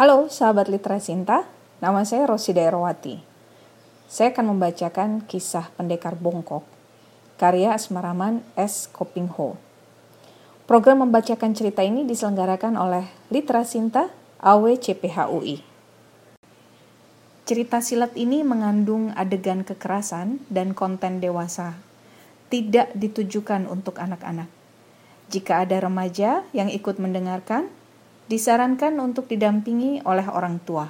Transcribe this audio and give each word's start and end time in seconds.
Halo 0.00 0.32
sahabat 0.32 0.72
Literasinta, 0.72 1.44
nama 1.84 2.08
saya 2.08 2.24
Rosida 2.24 2.64
Erwati. 2.64 3.20
Saya 4.08 4.32
akan 4.32 4.56
membacakan 4.56 5.28
kisah 5.28 5.68
pendekar 5.76 6.16
bongkok, 6.16 6.64
karya 7.36 7.76
Asmaraman 7.76 8.40
S. 8.56 8.88
Kopingho. 8.88 9.60
Program 10.64 11.04
membacakan 11.04 11.52
cerita 11.52 11.84
ini 11.84 12.08
diselenggarakan 12.08 12.80
oleh 12.80 13.12
Literasinta 13.28 14.08
AWCPHUI. 14.40 15.60
Cerita 17.44 17.84
silat 17.84 18.16
ini 18.16 18.40
mengandung 18.40 19.12
adegan 19.12 19.68
kekerasan 19.68 20.40
dan 20.48 20.72
konten 20.72 21.20
dewasa, 21.20 21.76
tidak 22.48 22.88
ditujukan 22.96 23.68
untuk 23.68 24.00
anak-anak. 24.00 24.48
Jika 25.28 25.68
ada 25.68 25.76
remaja 25.76 26.40
yang 26.56 26.72
ikut 26.72 26.96
mendengarkan, 26.96 27.68
disarankan 28.30 28.94
untuk 29.02 29.26
didampingi 29.26 30.06
oleh 30.06 30.22
orang 30.30 30.62
tua. 30.62 30.86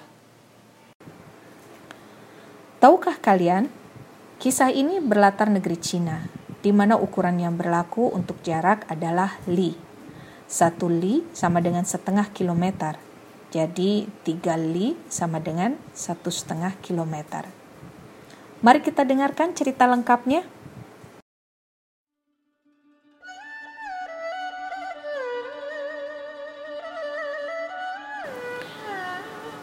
Tahukah 2.84 3.16
kalian, 3.16 3.72
kisah 4.36 4.68
ini 4.68 5.00
berlatar 5.00 5.48
negeri 5.48 5.80
Cina, 5.80 6.28
di 6.60 6.68
mana 6.68 7.00
ukuran 7.00 7.40
yang 7.40 7.56
berlaku 7.56 8.12
untuk 8.12 8.44
jarak 8.44 8.84
adalah 8.92 9.40
li. 9.48 9.72
Satu 10.44 10.92
li 10.92 11.24
sama 11.32 11.64
dengan 11.64 11.88
setengah 11.88 12.28
kilometer, 12.28 13.00
jadi 13.48 14.04
tiga 14.20 14.60
li 14.60 15.00
sama 15.08 15.40
dengan 15.40 15.80
satu 15.96 16.28
setengah 16.28 16.76
kilometer. 16.84 17.48
Mari 18.60 18.84
kita 18.84 19.08
dengarkan 19.08 19.56
cerita 19.56 19.88
lengkapnya. 19.88 20.44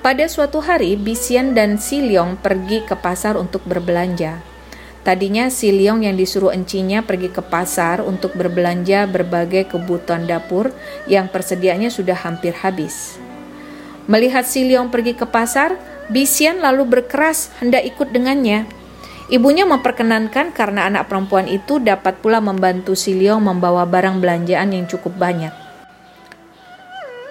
Pada 0.07 0.23
suatu 0.31 0.63
hari, 0.63 0.95
Bisian 0.95 1.52
dan 1.52 1.75
Si 1.75 1.99
Leong 1.99 2.39
pergi 2.39 2.80
ke 2.80 2.95
pasar 2.95 3.36
untuk 3.36 3.67
berbelanja. 3.67 4.39
Tadinya 5.03 5.52
Si 5.52 5.67
Leong 5.67 6.08
yang 6.08 6.16
disuruh 6.16 6.55
encinya 6.55 7.03
pergi 7.03 7.27
ke 7.27 7.44
pasar 7.44 8.00
untuk 8.00 8.31
berbelanja 8.39 9.03
berbagai 9.03 9.67
kebutuhan 9.67 10.23
dapur 10.23 10.72
yang 11.11 11.28
persediaannya 11.28 11.91
sudah 11.91 12.16
hampir 12.23 12.55
habis. 12.55 13.19
Melihat 14.08 14.47
Si 14.47 14.63
Leong 14.63 14.95
pergi 14.95 15.11
ke 15.11 15.28
pasar, 15.28 15.75
Bisian 16.08 16.63
lalu 16.63 16.88
berkeras 16.88 17.52
hendak 17.59 17.83
ikut 17.83 18.08
dengannya. 18.08 18.63
Ibunya 19.28 19.67
memperkenankan 19.67 20.55
karena 20.55 20.88
anak 20.88 21.11
perempuan 21.11 21.52
itu 21.52 21.83
dapat 21.83 22.23
pula 22.23 22.39
membantu 22.39 22.95
Si 22.95 23.11
Leong 23.11 23.44
membawa 23.44 23.83
barang 23.83 24.23
belanjaan 24.23 24.72
yang 24.72 24.88
cukup 24.88 25.19
banyak. 25.19 25.66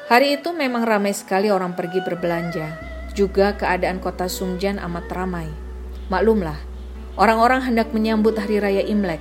Hari 0.07 0.39
itu 0.39 0.55
memang 0.55 0.87
ramai 0.87 1.11
sekali 1.11 1.51
orang 1.51 1.75
pergi 1.75 1.99
berbelanja. 1.99 2.79
Juga 3.11 3.59
keadaan 3.59 3.99
kota 3.99 4.31
Sungjan 4.31 4.79
amat 4.79 5.11
ramai. 5.11 5.51
Maklumlah, 6.15 6.55
orang-orang 7.19 7.67
hendak 7.67 7.91
menyambut 7.91 8.39
hari 8.39 8.63
raya 8.63 8.87
Imlek, 8.87 9.19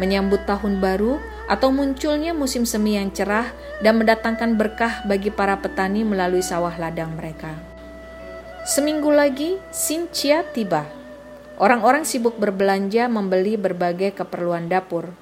menyambut 0.00 0.48
tahun 0.48 0.80
baru, 0.80 1.20
atau 1.52 1.68
munculnya 1.68 2.32
musim 2.32 2.64
semi 2.64 2.96
yang 2.96 3.12
cerah 3.12 3.52
dan 3.84 4.00
mendatangkan 4.00 4.56
berkah 4.56 5.04
bagi 5.04 5.28
para 5.28 5.60
petani 5.60 6.00
melalui 6.00 6.40
sawah 6.40 6.72
ladang 6.80 7.12
mereka. 7.12 7.52
Seminggu 8.64 9.12
lagi, 9.12 9.60
Sincia 9.68 10.48
tiba. 10.48 10.88
Orang-orang 11.60 12.08
sibuk 12.08 12.40
berbelanja 12.40 13.04
membeli 13.04 13.60
berbagai 13.60 14.16
keperluan 14.16 14.72
dapur, 14.72 15.12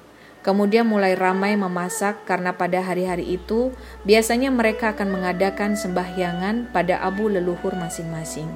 Kemudian 0.41 0.89
mulai 0.89 1.13
ramai 1.13 1.53
memasak 1.53 2.25
karena 2.25 2.57
pada 2.57 2.81
hari-hari 2.81 3.37
itu 3.37 3.69
biasanya 4.09 4.49
mereka 4.49 4.97
akan 4.97 5.13
mengadakan 5.13 5.77
sembahyangan 5.77 6.73
pada 6.73 6.97
abu 6.97 7.29
leluhur 7.29 7.77
masing-masing. 7.77 8.49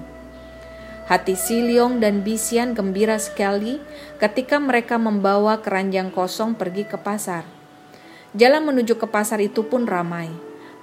Hati 1.05 1.37
Siliong 1.37 2.01
dan 2.01 2.25
Bisian 2.25 2.73
gembira 2.73 3.21
sekali 3.21 3.77
ketika 4.17 4.57
mereka 4.57 4.97
membawa 4.97 5.61
keranjang 5.61 6.09
kosong 6.09 6.57
pergi 6.57 6.89
ke 6.89 6.97
pasar. 6.97 7.45
Jalan 8.33 8.65
menuju 8.65 8.97
ke 8.97 9.05
pasar 9.05 9.37
itu 9.37 9.61
pun 9.69 9.85
ramai, 9.85 10.33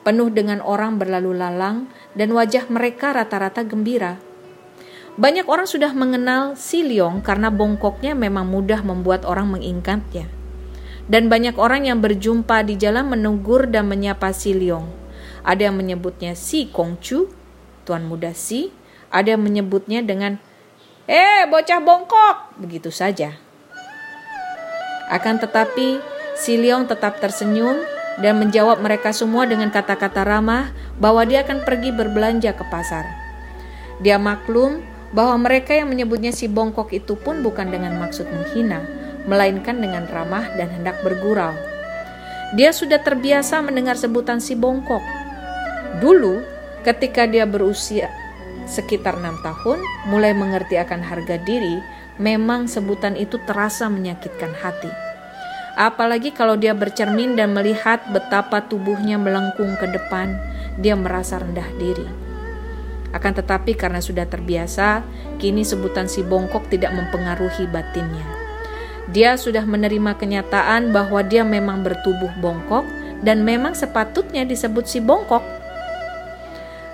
penuh 0.06 0.30
dengan 0.30 0.62
orang 0.62 1.02
berlalu 1.02 1.34
lalang 1.34 1.90
dan 2.14 2.30
wajah 2.30 2.70
mereka 2.70 3.10
rata-rata 3.10 3.66
gembira. 3.66 4.22
Banyak 5.18 5.50
orang 5.50 5.66
sudah 5.66 5.90
mengenal 5.90 6.54
Siliong 6.54 7.26
karena 7.26 7.50
bongkoknya 7.50 8.14
memang 8.14 8.46
mudah 8.46 8.86
membuat 8.86 9.26
orang 9.26 9.50
mengingatnya 9.50 10.30
dan 11.10 11.26
banyak 11.26 11.58
orang 11.58 11.88
yang 11.88 11.98
berjumpa 11.98 12.62
di 12.66 12.78
jalan 12.78 13.10
menegur 13.10 13.66
dan 13.66 13.90
menyapa 13.90 14.30
Si 14.30 14.54
Leong. 14.54 14.86
Ada 15.42 15.70
yang 15.70 15.76
menyebutnya 15.78 16.38
Si 16.38 16.70
Kongcu, 16.70 17.30
tuan 17.82 18.06
muda 18.06 18.30
Si, 18.34 18.70
ada 19.10 19.34
yang 19.34 19.42
menyebutnya 19.42 20.02
dengan 20.02 20.38
Eh, 21.02 21.50
bocah 21.50 21.82
bongkok, 21.82 22.54
begitu 22.62 22.94
saja. 22.94 23.34
Akan 25.10 25.42
tetapi, 25.42 25.98
Si 26.38 26.54
Leong 26.54 26.86
tetap 26.86 27.18
tersenyum 27.18 27.82
dan 28.22 28.38
menjawab 28.38 28.78
mereka 28.78 29.10
semua 29.10 29.44
dengan 29.44 29.68
kata-kata 29.74 30.22
ramah 30.22 30.70
bahwa 31.02 31.26
dia 31.26 31.42
akan 31.42 31.66
pergi 31.66 31.90
berbelanja 31.90 32.54
ke 32.54 32.64
pasar. 32.70 33.04
Dia 33.98 34.16
maklum 34.16 34.80
bahwa 35.12 35.42
mereka 35.44 35.76
yang 35.76 35.92
menyebutnya 35.92 36.32
si 36.32 36.48
bongkok 36.48 36.94
itu 36.94 37.18
pun 37.18 37.44
bukan 37.44 37.68
dengan 37.68 37.98
maksud 38.00 38.24
menghina, 38.32 38.86
melainkan 39.26 39.78
dengan 39.78 40.06
ramah 40.10 40.50
dan 40.58 40.70
hendak 40.70 40.98
bergurau. 41.02 41.54
Dia 42.52 42.74
sudah 42.74 43.00
terbiasa 43.00 43.64
mendengar 43.64 43.96
sebutan 43.96 44.42
si 44.42 44.52
bongkok. 44.52 45.00
Dulu, 46.04 46.44
ketika 46.84 47.24
dia 47.24 47.48
berusia 47.48 48.12
sekitar 48.68 49.18
enam 49.18 49.38
tahun, 49.40 49.80
mulai 50.10 50.36
mengerti 50.36 50.76
akan 50.78 51.00
harga 51.00 51.40
diri, 51.42 51.80
memang 52.20 52.68
sebutan 52.68 53.16
itu 53.16 53.40
terasa 53.48 53.88
menyakitkan 53.88 54.52
hati. 54.52 54.90
Apalagi 55.72 56.36
kalau 56.36 56.60
dia 56.60 56.76
bercermin 56.76 57.32
dan 57.32 57.56
melihat 57.56 58.04
betapa 58.12 58.60
tubuhnya 58.68 59.16
melengkung 59.16 59.72
ke 59.80 59.88
depan, 59.88 60.36
dia 60.76 60.92
merasa 60.92 61.40
rendah 61.40 61.68
diri. 61.80 62.04
Akan 63.12 63.32
tetapi 63.32 63.76
karena 63.76 64.00
sudah 64.00 64.28
terbiasa, 64.28 65.04
kini 65.40 65.64
sebutan 65.64 66.08
si 66.08 66.20
bongkok 66.24 66.68
tidak 66.68 66.92
mempengaruhi 66.92 67.68
batinnya. 67.68 68.41
Dia 69.10 69.34
sudah 69.34 69.66
menerima 69.66 70.14
kenyataan 70.14 70.94
bahwa 70.94 71.26
dia 71.26 71.42
memang 71.42 71.82
bertubuh 71.82 72.30
bongkok 72.38 72.86
dan 73.26 73.42
memang 73.42 73.74
sepatutnya 73.74 74.46
disebut 74.46 74.86
si 74.86 75.02
bongkok. 75.02 75.42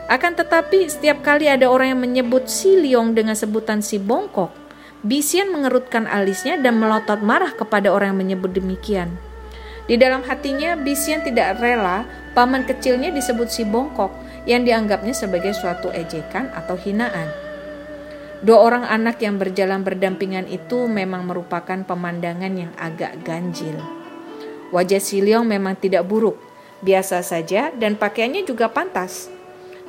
Akan 0.09 0.33
tetapi 0.33 0.89
setiap 0.89 1.21
kali 1.21 1.53
ada 1.53 1.69
orang 1.69 1.93
yang 1.93 2.01
menyebut 2.01 2.49
si 2.49 2.81
Liong 2.81 3.13
dengan 3.13 3.37
sebutan 3.37 3.85
si 3.85 4.01
bongkok, 4.01 4.49
Bisian 5.05 5.53
mengerutkan 5.53 6.09
alisnya 6.09 6.57
dan 6.57 6.81
melotot 6.81 7.21
marah 7.21 7.53
kepada 7.53 7.93
orang 7.93 8.17
yang 8.17 8.21
menyebut 8.25 8.57
demikian. 8.57 9.13
Di 9.85 10.01
dalam 10.01 10.25
hatinya, 10.25 10.81
Bisian 10.81 11.25
tidak 11.25 11.61
rela 11.61 12.09
paman 12.33 12.65
kecilnya 12.65 13.13
disebut 13.13 13.53
si 13.53 13.69
bongkok 13.69 14.11
yang 14.49 14.65
dianggapnya 14.65 15.13
sebagai 15.13 15.53
suatu 15.53 15.93
ejekan 15.93 16.49
atau 16.57 16.77
hinaan. 16.77 17.48
Dua 18.39 18.59
orang 18.63 18.87
anak 18.87 19.19
yang 19.19 19.35
berjalan 19.35 19.83
berdampingan 19.83 20.47
itu 20.47 20.87
memang 20.87 21.27
merupakan 21.27 21.83
pemandangan 21.83 22.55
yang 22.55 22.73
agak 22.79 23.19
ganjil. 23.27 23.75
Wajah 24.71 25.03
Siliong 25.03 25.43
memang 25.43 25.75
tidak 25.75 26.07
buruk, 26.07 26.39
biasa 26.79 27.27
saja 27.27 27.75
dan 27.75 27.99
pakaiannya 27.99 28.47
juga 28.47 28.71
pantas. 28.71 29.27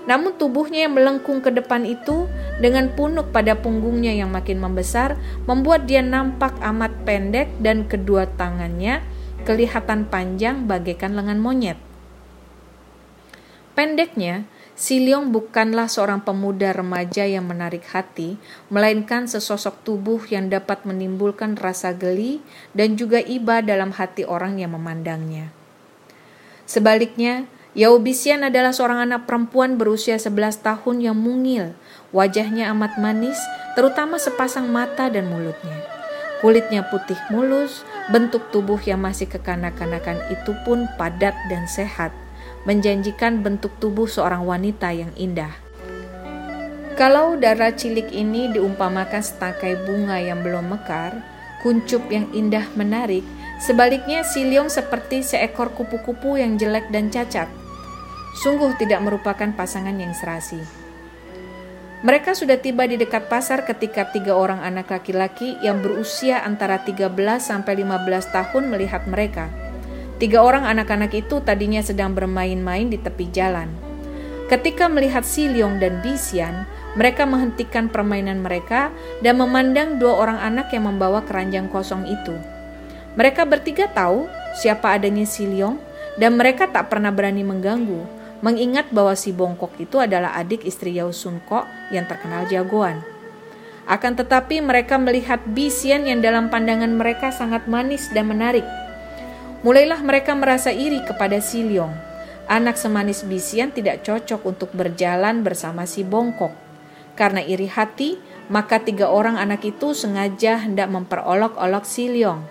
Namun 0.09 0.33
tubuhnya 0.41 0.89
yang 0.89 0.97
melengkung 0.97 1.45
ke 1.45 1.53
depan 1.53 1.85
itu 1.85 2.25
dengan 2.57 2.89
punuk 2.97 3.29
pada 3.29 3.53
punggungnya 3.53 4.17
yang 4.17 4.33
makin 4.33 4.57
membesar 4.57 5.13
membuat 5.45 5.85
dia 5.85 6.01
nampak 6.01 6.57
amat 6.63 7.05
pendek 7.05 7.53
dan 7.61 7.85
kedua 7.85 8.25
tangannya 8.33 9.05
kelihatan 9.45 10.09
panjang 10.09 10.65
bagaikan 10.65 11.13
lengan 11.13 11.37
monyet. 11.37 11.77
Pendeknya, 13.77 14.49
Si 14.79 14.95
Leong 15.03 15.35
bukanlah 15.35 15.91
seorang 15.91 16.23
pemuda 16.23 16.71
remaja 16.71 17.27
yang 17.27 17.43
menarik 17.43 17.83
hati, 17.91 18.39
melainkan 18.71 19.27
sesosok 19.27 19.83
tubuh 19.83 20.23
yang 20.31 20.47
dapat 20.47 20.87
menimbulkan 20.87 21.59
rasa 21.59 21.91
geli 21.91 22.39
dan 22.71 22.95
juga 22.95 23.19
iba 23.19 23.59
dalam 23.59 23.91
hati 23.91 24.23
orang 24.23 24.55
yang 24.55 24.71
memandangnya. 24.71 25.51
Sebaliknya, 26.63 27.43
Yao 27.75 27.99
Bisian 27.99 28.47
adalah 28.47 28.71
seorang 28.71 29.03
anak 29.03 29.27
perempuan 29.27 29.75
berusia 29.75 30.15
11 30.15 30.63
tahun 30.63 31.11
yang 31.11 31.17
mungil, 31.19 31.75
wajahnya 32.15 32.71
amat 32.71 33.03
manis, 33.03 33.35
terutama 33.75 34.15
sepasang 34.15 34.71
mata 34.71 35.11
dan 35.11 35.27
mulutnya. 35.27 35.75
Kulitnya 36.39 36.87
putih 36.87 37.19
mulus, 37.27 37.83
bentuk 38.15 38.47
tubuh 38.55 38.79
yang 38.87 39.03
masih 39.03 39.27
kekanak-kanakan 39.27 40.23
itu 40.31 40.55
pun 40.63 40.87
padat 40.95 41.35
dan 41.51 41.67
sehat– 41.67 42.15
menjanjikan 42.67 43.41
bentuk 43.41 43.71
tubuh 43.79 44.05
seorang 44.05 44.43
wanita 44.43 44.91
yang 44.91 45.11
indah. 45.15 45.51
Kalau 46.99 47.39
darah 47.39 47.71
cilik 47.71 48.11
ini 48.11 48.51
diumpamakan 48.51 49.23
setangkai 49.23 49.87
bunga 49.87 50.19
yang 50.19 50.43
belum 50.43 50.75
mekar, 50.75 51.15
kuncup 51.63 52.03
yang 52.11 52.27
indah 52.35 52.67
menarik, 52.75 53.23
sebaliknya 53.63 54.27
Siliong 54.27 54.67
seperti 54.67 55.23
seekor 55.23 55.71
kupu-kupu 55.71 56.35
yang 56.35 56.59
jelek 56.59 56.91
dan 56.91 57.07
cacat. 57.07 57.47
Sungguh 58.43 58.75
tidak 58.75 58.99
merupakan 58.99 59.47
pasangan 59.55 59.95
yang 59.95 60.11
serasi. 60.11 60.59
Mereka 61.99 62.31
sudah 62.31 62.55
tiba 62.55 62.87
di 62.87 62.95
dekat 62.95 63.27
pasar 63.27 63.67
ketika 63.67 64.07
tiga 64.07 64.31
orang 64.35 64.63
anak 64.63 64.87
laki-laki 64.87 65.59
yang 65.59 65.83
berusia 65.83 66.39
antara 66.47 66.79
13 66.79 67.11
sampai 67.43 67.83
15 67.83 68.35
tahun 68.35 68.63
melihat 68.71 69.03
mereka. 69.03 69.68
Tiga 70.19 70.43
orang 70.43 70.67
anak-anak 70.67 71.15
itu 71.15 71.39
tadinya 71.39 71.79
sedang 71.79 72.11
bermain-main 72.11 72.91
di 72.91 72.99
tepi 72.99 73.31
jalan. 73.31 73.71
Ketika 74.51 74.91
melihat 74.91 75.23
Siliong 75.23 75.79
dan 75.79 76.03
Bisian, 76.03 76.67
mereka 76.99 77.23
menghentikan 77.23 77.87
permainan 77.87 78.43
mereka 78.43 78.91
dan 79.23 79.39
memandang 79.39 79.95
dua 79.95 80.19
orang 80.19 80.39
anak 80.43 80.75
yang 80.75 80.91
membawa 80.91 81.23
keranjang 81.23 81.71
kosong 81.71 82.03
itu. 82.03 82.35
Mereka 83.15 83.47
bertiga 83.47 83.87
tahu 83.87 84.27
siapa 84.59 84.99
adanya 84.99 85.23
Siliong 85.23 85.79
dan 86.19 86.35
mereka 86.35 86.67
tak 86.67 86.91
pernah 86.91 87.15
berani 87.15 87.47
mengganggu 87.47 88.19
mengingat 88.43 88.91
bahwa 88.91 89.15
si 89.15 89.31
bongkok 89.35 89.75
itu 89.79 89.99
adalah 89.99 90.35
adik 90.35 90.63
istri 90.63 90.95
Yao 90.95 91.11
Sun 91.11 91.43
Kok 91.47 91.91
yang 91.91 92.07
terkenal 92.07 92.47
jagoan. 92.47 93.03
Akan 93.89 94.13
tetapi 94.13 94.61
mereka 94.61 95.01
melihat 95.01 95.41
Bisian 95.49 96.05
yang 96.05 96.21
dalam 96.21 96.47
pandangan 96.47 96.93
mereka 96.93 97.33
sangat 97.33 97.65
manis 97.65 98.07
dan 98.13 98.29
menarik. 98.29 98.65
Mulailah 99.59 99.99
mereka 100.07 100.31
merasa 100.39 100.71
iri 100.71 101.03
kepada 101.03 101.43
Si 101.43 101.59
Leong. 101.59 101.91
Anak 102.47 102.79
semanis 102.79 103.27
Bisian 103.27 103.75
tidak 103.75 104.07
cocok 104.07 104.41
untuk 104.47 104.71
berjalan 104.71 105.43
bersama 105.43 105.83
si 105.83 106.07
bongkok. 106.07 106.55
Karena 107.19 107.43
iri 107.43 107.67
hati, 107.67 108.15
maka 108.47 108.79
tiga 108.79 109.11
orang 109.11 109.35
anak 109.35 109.67
itu 109.67 109.91
sengaja 109.91 110.63
hendak 110.63 110.87
memperolok-olok 110.87 111.83
Si 111.83 112.07
Leong. 112.07 112.41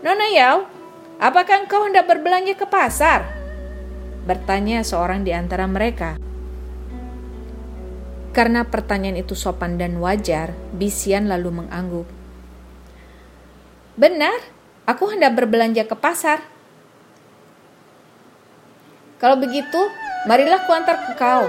Nona 0.00 0.28
Yao, 0.32 0.64
apakah 1.20 1.68
engkau 1.68 1.84
hendak 1.84 2.08
berbelanja 2.08 2.56
ke 2.56 2.64
pasar? 2.64 3.28
Bertanya 4.24 4.80
seorang 4.80 5.28
di 5.28 5.36
antara 5.36 5.68
mereka. 5.68 6.16
Karena 8.32 8.64
pertanyaan 8.64 9.20
itu 9.20 9.36
sopan 9.36 9.76
dan 9.76 10.00
wajar, 10.00 10.56
Bisian 10.72 11.28
lalu 11.28 11.64
mengangguk. 11.64 12.08
Benar, 13.96 14.55
aku 14.86 15.10
hendak 15.12 15.34
berbelanja 15.34 15.82
ke 15.84 15.98
pasar. 15.98 16.40
Kalau 19.18 19.36
begitu, 19.36 19.80
marilah 20.30 20.62
kuantar 20.64 21.02
ke 21.02 21.12
kau. 21.18 21.44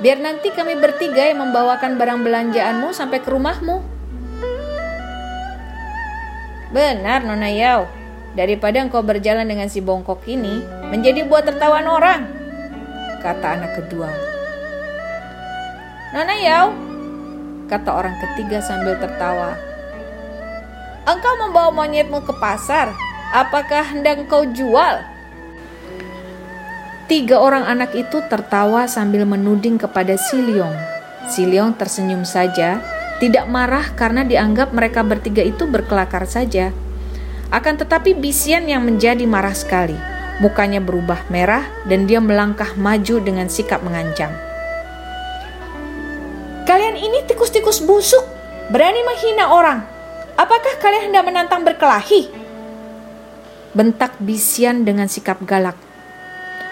Biar 0.00 0.16
nanti 0.16 0.48
kami 0.54 0.80
bertiga 0.80 1.28
yang 1.28 1.44
membawakan 1.44 2.00
barang 2.00 2.24
belanjaanmu 2.24 2.94
sampai 2.96 3.20
ke 3.20 3.28
rumahmu. 3.28 3.84
Benar, 6.72 7.26
Nona 7.26 7.50
Yao. 7.50 7.84
Daripada 8.30 8.78
engkau 8.78 9.02
berjalan 9.02 9.44
dengan 9.44 9.66
si 9.66 9.82
bongkok 9.82 10.22
ini, 10.30 10.62
menjadi 10.86 11.26
buat 11.26 11.42
tertawan 11.42 11.82
orang, 11.90 12.30
kata 13.18 13.58
anak 13.58 13.74
kedua. 13.74 14.06
Nona 16.14 16.36
Yao, 16.38 16.70
kata 17.66 17.90
orang 17.90 18.14
ketiga 18.22 18.62
sambil 18.62 18.94
tertawa. 19.02 19.69
Engkau 21.10 21.34
membawa 21.42 21.74
monyetmu 21.74 22.22
ke 22.22 22.30
pasar, 22.38 22.94
apakah 23.34 23.82
hendak 23.82 24.30
kau 24.30 24.46
jual? 24.46 25.02
Tiga 27.10 27.42
orang 27.42 27.66
anak 27.66 27.98
itu 27.98 28.22
tertawa 28.30 28.86
sambil 28.86 29.26
menuding 29.26 29.74
kepada 29.74 30.14
Siliong. 30.14 30.70
Siliong 31.26 31.74
tersenyum 31.74 32.22
saja, 32.22 32.78
tidak 33.18 33.50
marah 33.50 33.90
karena 33.98 34.22
dianggap 34.22 34.70
mereka 34.70 35.02
bertiga 35.02 35.42
itu 35.42 35.66
berkelakar 35.66 36.30
saja. 36.30 36.70
Akan 37.50 37.74
tetapi 37.74 38.14
Bisian 38.14 38.70
yang 38.70 38.86
menjadi 38.86 39.26
marah 39.26 39.58
sekali. 39.58 39.98
Mukanya 40.38 40.78
berubah 40.78 41.26
merah 41.26 41.66
dan 41.90 42.06
dia 42.06 42.22
melangkah 42.22 42.78
maju 42.78 43.18
dengan 43.18 43.50
sikap 43.50 43.82
mengancam. 43.82 44.30
Kalian 46.70 46.94
ini 46.94 47.26
tikus-tikus 47.26 47.82
busuk, 47.82 48.22
berani 48.70 49.02
menghina 49.02 49.50
orang. 49.50 49.99
Apakah 50.40 50.80
kalian 50.80 51.12
hendak 51.12 51.28
menantang 51.28 51.60
berkelahi? 51.68 52.32
Bentak 53.76 54.16
Bisian 54.24 54.88
dengan 54.88 55.04
sikap 55.04 55.44
galak. 55.44 55.76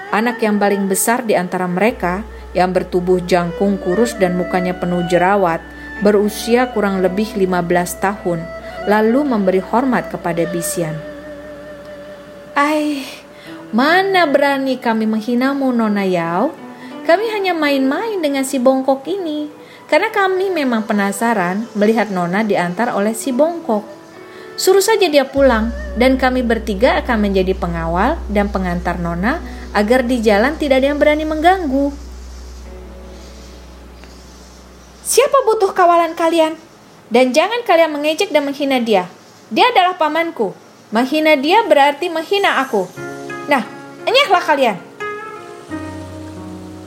Anak 0.09 0.41
yang 0.41 0.57
paling 0.57 0.89
besar 0.89 1.21
di 1.29 1.37
antara 1.37 1.69
mereka, 1.69 2.25
yang 2.57 2.73
bertubuh 2.73 3.21
jangkung 3.29 3.77
kurus 3.77 4.17
dan 4.17 4.41
mukanya 4.41 4.73
penuh 4.73 5.05
jerawat, 5.05 5.61
berusia 6.01 6.73
kurang 6.73 7.05
lebih 7.05 7.37
15 7.37 7.53
tahun, 8.01 8.41
lalu 8.89 9.21
memberi 9.29 9.61
hormat 9.61 10.09
kepada 10.09 10.49
Bisian. 10.49 10.97
Ai, 12.57 13.05
Mana 13.69 14.25
berani 14.25 14.81
kami 14.81 15.05
menghinamu 15.05 15.69
Nona 15.77 16.09
Yao? 16.09 16.57
Kami 17.05 17.29
hanya 17.37 17.53
main-main 17.53 18.17
dengan 18.17 18.41
si 18.41 18.57
bongkok 18.57 19.05
ini. 19.05 19.58
Karena 19.89 20.13
kami 20.13 20.53
memang 20.53 20.85
penasaran 20.85 21.65
melihat 21.73 22.13
Nona 22.13 22.45
diantar 22.45 22.93
oleh 22.93 23.17
si 23.17 23.33
bongkok. 23.33 23.89
Suruh 24.61 24.85
saja 24.85 25.09
dia 25.09 25.25
pulang 25.25 25.73
dan 25.97 26.21
kami 26.21 26.45
bertiga 26.45 27.01
akan 27.01 27.25
menjadi 27.25 27.57
pengawal 27.57 28.21
dan 28.29 28.53
pengantar 28.53 29.01
Nona 29.01 29.41
agar 29.73 30.05
di 30.05 30.21
jalan 30.21 30.61
tidak 30.61 30.85
ada 30.85 30.93
yang 30.93 31.01
berani 31.01 31.25
mengganggu. 31.25 31.89
Siapa 35.09 35.41
butuh 35.49 35.73
kawalan 35.73 36.13
kalian? 36.13 36.53
Dan 37.09 37.33
jangan 37.33 37.65
kalian 37.65 37.89
mengejek 37.89 38.29
dan 38.29 38.45
menghina 38.45 38.85
dia. 38.85 39.09
Dia 39.49 39.73
adalah 39.73 39.97
pamanku. 39.97 40.53
Menghina 40.93 41.33
dia 41.41 41.65
berarti 41.65 42.13
menghina 42.13 42.61
aku. 42.61 42.85
Nah, 43.49 43.65
enyahlah 44.05 44.45
kalian. 44.45 44.77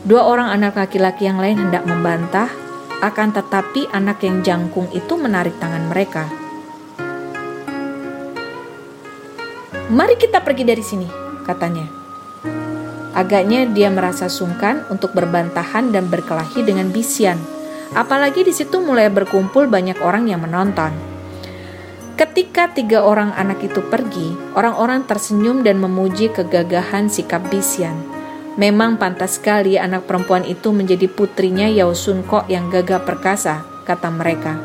Dua 0.06 0.21
orang 0.30 0.54
anak 0.54 0.77
laki-laki 0.77 1.25
yang 1.25 1.42
lain 1.42 1.57
hendak 1.57 1.81
membantah, 1.89 2.50
akan 3.01 3.33
tetapi 3.33 3.89
anak 3.89 4.21
yang 4.21 4.45
jangkung 4.45 4.86
itu 4.94 5.18
menarik 5.18 5.57
tangan 5.57 5.89
mereka. 5.89 6.30
Mari 9.92 10.15
kita 10.15 10.39
pergi 10.39 10.63
dari 10.63 10.86
sini, 10.86 11.07
katanya. 11.44 11.83
Agaknya 13.12 13.68
dia 13.68 13.92
merasa 13.92 14.31
sungkan 14.31 14.88
untuk 14.88 15.12
berbantahan 15.12 15.92
dan 15.92 16.07
berkelahi 16.07 16.63
dengan 16.63 16.88
Bisian. 16.95 17.36
Apalagi 17.92 18.48
di 18.48 18.56
situ 18.56 18.80
mulai 18.80 19.12
berkumpul 19.12 19.68
banyak 19.68 20.00
orang 20.00 20.31
yang 20.31 20.39
menonton. 20.39 20.95
Ketika 22.15 22.71
tiga 22.71 23.04
orang 23.04 23.36
anak 23.36 23.65
itu 23.68 23.83
pergi, 23.83 24.31
orang-orang 24.56 25.04
tersenyum 25.09 25.59
dan 25.65 25.81
memuji 25.81 26.31
kegagahan 26.31 27.12
sikap 27.12 27.44
Bisian. 27.51 28.11
Memang 28.59 29.00
pantas 29.00 29.39
sekali 29.39 29.80
anak 29.80 30.12
perempuan 30.12 30.44
itu 30.44 30.75
menjadi 30.75 31.07
putrinya 31.07 31.71
Yao 31.71 31.95
Sun 31.95 32.28
Kok 32.28 32.52
yang 32.52 32.68
gagah 32.68 32.99
perkasa, 33.07 33.64
kata 33.87 34.11
mereka. 34.11 34.59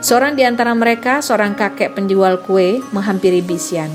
Seorang 0.00 0.32
di 0.32 0.48
antara 0.48 0.72
mereka, 0.72 1.20
seorang 1.20 1.52
kakek 1.52 1.92
penjual 1.92 2.40
kue, 2.40 2.80
menghampiri 2.96 3.44
Bisian. 3.44 3.92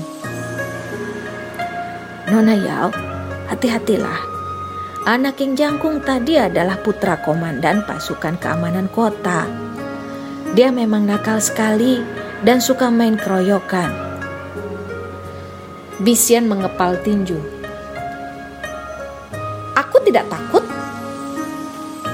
Nona 2.30 2.54
Yao, 2.54 2.94
hati-hatilah. 3.50 4.32
Anak 5.02 5.42
yang 5.42 5.58
jangkung 5.58 5.98
tadi 6.06 6.38
adalah 6.38 6.78
putra 6.78 7.18
komandan 7.18 7.82
pasukan 7.82 8.38
keamanan 8.38 8.86
kota. 8.86 9.50
Dia 10.54 10.70
memang 10.70 11.10
nakal 11.10 11.42
sekali 11.42 11.98
dan 12.46 12.62
suka 12.62 12.86
main 12.86 13.18
keroyokan. 13.18 13.90
Bisian 15.98 16.46
mengepal 16.46 17.02
tinju. 17.02 17.51
Tidak 20.12 20.28
takut. 20.28 20.60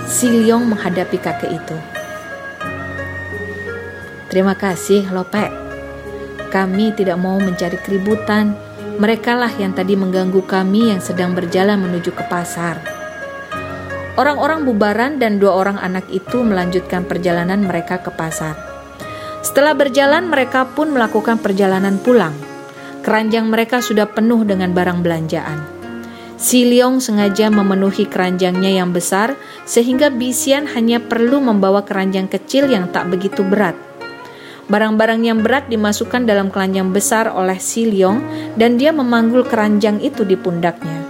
Si 0.06 0.30
Leong 0.30 0.70
menghadapi 0.70 1.18
kakek 1.18 1.50
itu. 1.50 1.74
Terima 4.30 4.54
kasih, 4.54 5.10
Lope. 5.10 5.50
Kami 6.46 6.94
tidak 6.94 7.18
mau 7.18 7.42
mencari 7.42 7.74
keributan. 7.82 8.54
Merekalah 9.02 9.50
yang 9.58 9.74
tadi 9.74 9.98
mengganggu 9.98 10.46
kami 10.46 10.94
yang 10.94 11.02
sedang 11.02 11.34
berjalan 11.34 11.74
menuju 11.82 12.14
ke 12.14 12.22
pasar. 12.30 12.78
Orang-orang 14.14 14.62
bubaran 14.62 15.18
dan 15.18 15.42
dua 15.42 15.58
orang 15.58 15.82
anak 15.82 16.06
itu 16.14 16.38
melanjutkan 16.46 17.02
perjalanan 17.02 17.66
mereka 17.66 17.98
ke 17.98 18.14
pasar. 18.14 18.54
Setelah 19.42 19.74
berjalan, 19.74 20.30
mereka 20.30 20.70
pun 20.70 20.94
melakukan 20.94 21.42
perjalanan 21.42 21.98
pulang. 21.98 22.38
Keranjang 23.02 23.50
mereka 23.50 23.82
sudah 23.82 24.06
penuh 24.06 24.46
dengan 24.46 24.70
barang 24.70 25.02
belanjaan. 25.02 25.77
Si 26.38 26.62
Leong 26.62 27.02
sengaja 27.02 27.50
memenuhi 27.50 28.06
keranjangnya 28.06 28.70
yang 28.78 28.94
besar, 28.94 29.34
sehingga 29.66 30.06
Bisian 30.06 30.70
hanya 30.70 31.02
perlu 31.02 31.42
membawa 31.42 31.82
keranjang 31.82 32.30
kecil 32.30 32.70
yang 32.70 32.94
tak 32.94 33.10
begitu 33.10 33.42
berat. 33.42 33.74
Barang-barang 34.70 35.26
yang 35.26 35.42
berat 35.42 35.66
dimasukkan 35.66 36.30
dalam 36.30 36.54
keranjang 36.54 36.94
besar 36.94 37.26
oleh 37.26 37.58
Si 37.58 37.90
Leong 37.90 38.22
dan 38.54 38.78
dia 38.78 38.94
memanggul 38.94 39.42
keranjang 39.50 39.98
itu 39.98 40.22
di 40.22 40.38
pundaknya. 40.38 41.02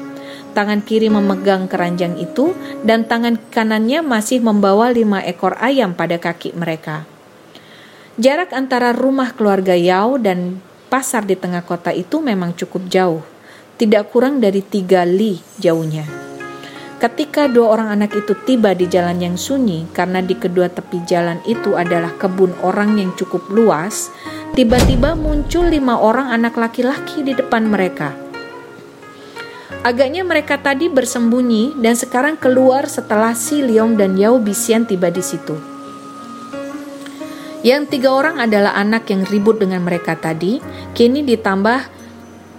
Tangan 0.57 0.81
kiri 0.81 1.13
memegang 1.13 1.69
keranjang 1.69 2.17
itu 2.17 2.57
dan 2.81 3.05
tangan 3.05 3.37
kanannya 3.53 4.01
masih 4.01 4.41
membawa 4.41 4.89
lima 4.89 5.21
ekor 5.21 5.61
ayam 5.61 5.93
pada 5.93 6.17
kaki 6.17 6.57
mereka. 6.57 7.05
Jarak 8.17 8.57
antara 8.57 8.97
rumah 8.97 9.37
keluarga 9.37 9.77
Yao 9.77 10.17
dan 10.17 10.65
pasar 10.89 11.29
di 11.29 11.37
tengah 11.37 11.63
kota 11.63 11.93
itu 11.93 12.19
memang 12.19 12.57
cukup 12.57 12.89
jauh, 12.89 13.23
tidak 13.79 14.11
kurang 14.11 14.43
dari 14.43 14.61
tiga 14.61 15.07
li 15.07 15.39
jauhnya. 15.63 16.05
Ketika 16.99 17.47
dua 17.47 17.79
orang 17.79 17.95
anak 17.95 18.11
itu 18.19 18.35
tiba 18.43 18.75
di 18.75 18.91
jalan 18.91 19.23
yang 19.23 19.39
sunyi, 19.39 19.87
karena 19.95 20.19
di 20.19 20.35
kedua 20.35 20.67
tepi 20.67 21.07
jalan 21.07 21.39
itu 21.47 21.79
adalah 21.79 22.11
kebun 22.19 22.51
orang 22.67 22.99
yang 22.99 23.15
cukup 23.15 23.47
luas, 23.55 24.11
tiba-tiba 24.59 25.15
muncul 25.15 25.71
lima 25.71 25.95
orang 25.95 26.35
anak 26.35 26.59
laki-laki 26.59 27.23
di 27.23 27.39
depan 27.39 27.71
mereka. 27.71 28.19
Agaknya 29.87 30.27
mereka 30.27 30.59
tadi 30.59 30.91
bersembunyi 30.91 31.79
dan 31.79 31.95
sekarang 31.95 32.35
keluar 32.35 32.91
setelah 32.91 33.31
Si 33.39 33.63
Leong 33.63 33.95
dan 33.95 34.19
Yao 34.19 34.43
Bisian 34.43 34.83
tiba 34.83 35.07
di 35.07 35.23
situ. 35.23 35.55
Yang 37.63 37.95
tiga 37.95 38.11
orang 38.11 38.43
adalah 38.43 38.75
anak 38.75 39.07
yang 39.07 39.23
ribut 39.23 39.63
dengan 39.63 39.87
mereka 39.87 40.19
tadi, 40.19 40.59
kini 40.99 41.23
ditambah 41.23 42.08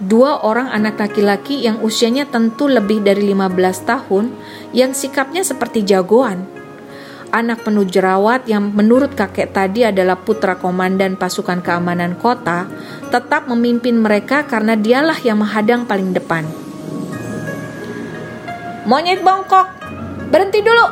dua 0.00 0.40
orang 0.40 0.72
anak 0.72 0.96
laki-laki 0.96 1.60
yang 1.68 1.84
usianya 1.84 2.24
tentu 2.24 2.72
lebih 2.72 3.04
dari 3.04 3.28
15 3.36 3.84
tahun 3.84 4.32
yang 4.72 4.96
sikapnya 4.96 5.44
seperti 5.44 5.84
jagoan. 5.84 6.48
Anak 7.30 7.62
penuh 7.62 7.86
jerawat 7.86 8.48
yang 8.50 8.74
menurut 8.74 9.14
kakek 9.14 9.54
tadi 9.54 9.86
adalah 9.86 10.18
putra 10.18 10.58
komandan 10.58 11.14
pasukan 11.14 11.62
keamanan 11.62 12.18
kota 12.18 12.66
tetap 13.12 13.46
memimpin 13.46 14.02
mereka 14.02 14.48
karena 14.48 14.74
dialah 14.74 15.14
yang 15.22 15.38
menghadang 15.38 15.86
paling 15.86 16.10
depan. 16.10 16.42
Monyet 18.88 19.22
bongkok, 19.22 19.68
berhenti 20.32 20.64
dulu! 20.64 20.86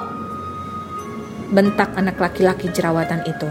Bentak 1.51 1.97
anak 1.97 2.21
laki-laki 2.21 2.71
jerawatan 2.71 3.25
itu. 3.27 3.49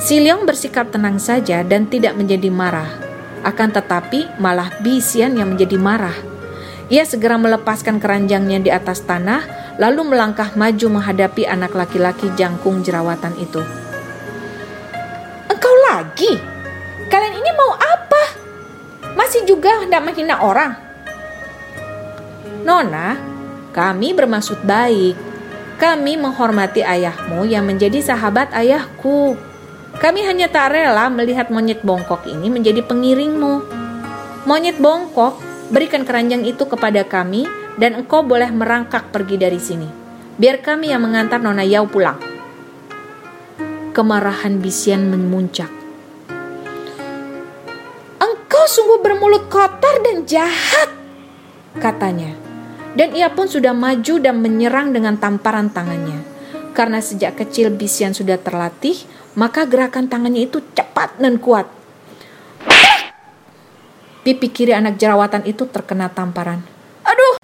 Si 0.00 0.18
Leong 0.18 0.48
bersikap 0.48 0.90
tenang 0.90 1.22
saja 1.22 1.62
dan 1.62 1.86
tidak 1.86 2.18
menjadi 2.18 2.50
marah 2.50 3.03
akan 3.44 3.68
tetapi 3.76 4.40
malah 4.40 4.72
Bisian 4.80 5.36
yang 5.36 5.52
menjadi 5.54 5.76
marah. 5.76 6.16
Ia 6.88 7.04
segera 7.04 7.36
melepaskan 7.36 8.00
keranjangnya 8.00 8.60
di 8.60 8.70
atas 8.72 9.04
tanah, 9.04 9.44
lalu 9.80 10.04
melangkah 10.04 10.52
maju 10.56 11.00
menghadapi 11.00 11.48
anak 11.48 11.72
laki-laki 11.72 12.28
jangkung 12.36 12.84
jerawatan 12.84 13.36
itu. 13.40 13.60
Engkau 15.48 15.74
lagi? 15.92 16.36
Kalian 17.08 17.40
ini 17.40 17.50
mau 17.56 17.72
apa? 17.76 18.22
Masih 19.16 19.48
juga 19.48 19.80
hendak 19.80 20.04
menghina 20.04 20.40
orang? 20.40 20.76
Nona, 22.64 23.16
kami 23.76 24.16
bermaksud 24.16 24.64
baik. 24.64 25.16
Kami 25.76 26.16
menghormati 26.16 26.80
ayahmu 26.80 27.44
yang 27.44 27.68
menjadi 27.68 28.00
sahabat 28.00 28.52
ayahku. 28.54 29.36
Kami 30.04 30.20
hanya 30.28 30.52
tak 30.52 30.76
rela 30.76 31.08
melihat 31.08 31.48
monyet 31.48 31.80
bongkok 31.80 32.28
ini 32.28 32.52
menjadi 32.52 32.84
pengiringmu. 32.84 33.64
Monyet 34.44 34.76
bongkok, 34.76 35.40
berikan 35.72 36.04
keranjang 36.04 36.44
itu 36.44 36.68
kepada 36.68 37.08
kami 37.08 37.48
dan 37.80 38.04
engkau 38.04 38.20
boleh 38.20 38.52
merangkak 38.52 39.08
pergi 39.08 39.40
dari 39.40 39.56
sini. 39.56 39.88
Biar 40.36 40.60
kami 40.60 40.92
yang 40.92 41.08
mengantar 41.08 41.40
Nona 41.40 41.64
Yao 41.64 41.88
pulang. 41.88 42.20
Kemarahan 43.96 44.60
Bisian 44.60 45.08
memuncak. 45.08 45.72
Engkau 48.20 48.64
sungguh 48.68 49.00
bermulut 49.00 49.48
kotor 49.48 50.04
dan 50.04 50.28
jahat, 50.28 50.92
katanya. 51.80 52.36
Dan 52.92 53.16
ia 53.16 53.32
pun 53.32 53.48
sudah 53.48 53.72
maju 53.72 54.20
dan 54.20 54.36
menyerang 54.44 54.92
dengan 54.92 55.16
tamparan 55.16 55.72
tangannya. 55.72 56.20
Karena 56.76 57.00
sejak 57.00 57.40
kecil 57.40 57.72
Bisian 57.72 58.12
sudah 58.12 58.36
terlatih 58.36 59.23
maka 59.34 59.66
gerakan 59.66 60.06
tangannya 60.06 60.46
itu 60.46 60.62
cepat 60.74 61.18
dan 61.18 61.38
kuat. 61.42 61.66
Pipi 64.24 64.48
kiri 64.48 64.72
anak 64.72 64.96
jerawatan 64.96 65.44
itu 65.44 65.68
terkena 65.68 66.08
tamparan. 66.08 66.64
Aduh! 67.04 67.36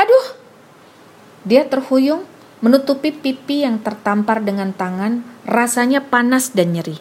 Aduh! 0.00 0.26
Dia 1.44 1.68
terhuyung 1.68 2.24
menutupi 2.64 3.12
pipi 3.12 3.62
yang 3.68 3.84
tertampar 3.84 4.40
dengan 4.40 4.72
tangan, 4.72 5.20
rasanya 5.44 6.00
panas 6.08 6.56
dan 6.56 6.72
nyeri. 6.72 6.96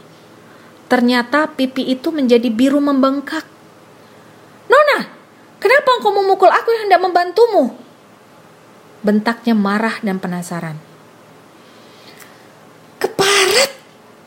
Ternyata 0.92 1.56
pipi 1.56 1.88
itu 1.96 2.12
menjadi 2.12 2.52
biru 2.52 2.84
membengkak. 2.84 3.48
Nona, 4.68 5.10
kenapa 5.58 5.90
engkau 5.98 6.12
memukul 6.12 6.52
aku 6.52 6.70
yang 6.76 6.92
hendak 6.92 7.02
membantumu? 7.02 7.74
Bentaknya 9.02 9.56
marah 9.56 9.98
dan 10.04 10.20
penasaran. 10.20 10.78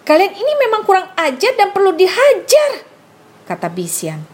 Kalian 0.09 0.33
ini 0.33 0.53
memang 0.57 0.89
kurang 0.89 1.13
ajar 1.21 1.53
dan 1.53 1.69
perlu 1.69 1.93
dihajar, 1.93 2.81
kata 3.45 3.69
Bisian. 3.69 4.25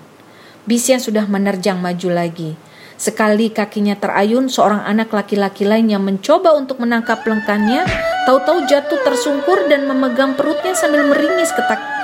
Bisian 0.70 1.02
sudah 1.02 1.26
menerjang 1.26 1.82
maju 1.82 2.14
lagi. 2.14 2.54
Sekali 2.94 3.50
kakinya 3.50 3.98
terayun, 3.98 4.46
seorang 4.46 4.86
anak 4.86 5.10
laki-laki 5.10 5.66
lain 5.66 5.90
yang 5.90 6.06
mencoba 6.06 6.54
untuk 6.54 6.78
menangkap 6.78 7.26
lengkannya, 7.26 7.90
tahu-tahu 8.22 8.70
jatuh 8.70 9.02
tersungkur 9.02 9.66
dan 9.66 9.90
memegang 9.90 10.38
perutnya 10.38 10.78
sambil 10.78 11.10
meringis 11.10 11.50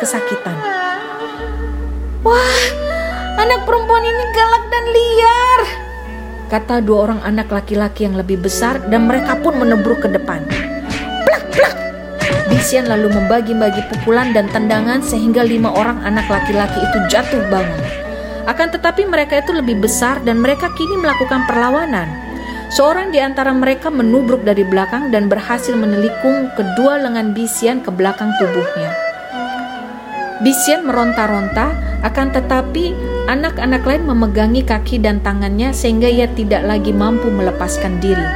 kesakitan. 0.02 0.58
Wah, 2.26 2.62
anak 3.38 3.70
perempuan 3.70 4.02
ini 4.02 4.24
galak 4.34 4.64
dan 4.66 4.84
liar, 4.90 5.60
kata 6.50 6.82
dua 6.82 7.06
orang 7.06 7.22
anak 7.22 7.46
laki-laki 7.46 8.02
yang 8.02 8.18
lebih 8.18 8.42
besar 8.42 8.82
dan 8.90 9.06
mereka 9.06 9.38
pun 9.38 9.54
menebruk 9.54 10.02
ke 10.02 10.10
depan. 10.10 10.42
Bisian 12.60 12.92
lalu 12.92 13.08
membagi-bagi 13.08 13.88
pukulan 13.88 14.36
dan 14.36 14.44
tendangan 14.52 15.00
sehingga 15.00 15.40
lima 15.40 15.72
orang 15.72 15.96
anak 16.04 16.28
laki-laki 16.28 16.76
itu 16.76 16.98
jatuh 17.08 17.40
bangun. 17.48 17.80
Akan 18.44 18.68
tetapi 18.68 19.08
mereka 19.08 19.40
itu 19.40 19.56
lebih 19.56 19.80
besar 19.80 20.20
dan 20.28 20.44
mereka 20.44 20.68
kini 20.76 21.00
melakukan 21.00 21.48
perlawanan. 21.48 22.04
Seorang 22.68 23.16
di 23.16 23.18
antara 23.18 23.56
mereka 23.56 23.88
menubruk 23.88 24.44
dari 24.44 24.60
belakang 24.60 25.08
dan 25.08 25.32
berhasil 25.32 25.72
menelikung 25.72 26.52
kedua 26.52 27.00
lengan 27.00 27.32
Bisian 27.32 27.80
ke 27.80 27.88
belakang 27.88 28.28
tubuhnya. 28.36 28.92
Bisian 30.44 30.84
meronta-ronta, 30.84 31.72
akan 32.04 32.28
tetapi 32.28 32.92
anak-anak 33.24 33.88
lain 33.88 34.04
memegangi 34.04 34.68
kaki 34.68 35.00
dan 35.00 35.24
tangannya 35.24 35.72
sehingga 35.72 36.12
ia 36.12 36.28
tidak 36.36 36.68
lagi 36.68 36.92
mampu 36.92 37.32
melepaskan 37.32 37.96
diri. 38.04 38.28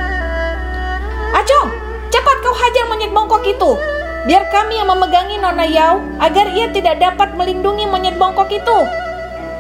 Acong, 1.37 1.69
cepat 2.09 2.37
kau 2.41 2.57
hajar 2.57 2.89
monyet 2.89 3.13
bongkok 3.13 3.45
itu, 3.45 3.77
Biar 4.25 4.49
kami 4.49 4.81
yang 4.81 4.89
memegangi 4.89 5.37
Nona 5.37 5.69
Yao 5.69 6.01
agar 6.17 6.49
ia 6.57 6.73
tidak 6.73 6.97
dapat 6.97 7.37
melindungi 7.37 7.85
monyet 7.85 8.17
bongkok 8.17 8.49
itu. 8.49 8.79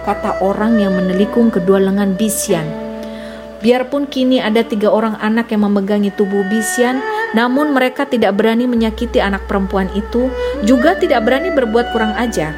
Kata 0.09 0.41
orang 0.41 0.81
yang 0.81 0.97
menelikung 0.97 1.53
kedua 1.53 1.77
lengan 1.85 2.17
Bisian. 2.17 2.65
Biarpun 3.61 4.09
kini 4.09 4.41
ada 4.41 4.65
tiga 4.65 4.89
orang 4.89 5.21
anak 5.21 5.53
yang 5.53 5.69
memegangi 5.69 6.09
tubuh 6.17 6.49
Bisian, 6.49 7.05
namun 7.37 7.77
mereka 7.77 8.09
tidak 8.09 8.41
berani 8.41 8.65
menyakiti 8.65 9.21
anak 9.21 9.45
perempuan 9.45 9.93
itu, 9.93 10.33
juga 10.65 10.97
tidak 10.97 11.29
berani 11.29 11.53
berbuat 11.53 11.93
kurang 11.93 12.17
ajar. 12.17 12.57